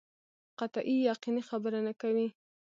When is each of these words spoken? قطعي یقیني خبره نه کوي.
قطعي 0.59 0.95
یقیني 1.11 1.41
خبره 1.49 1.79
نه 1.87 1.93
کوي. 2.01 2.27